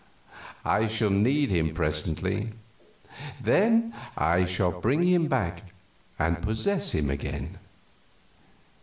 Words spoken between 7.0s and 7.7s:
again.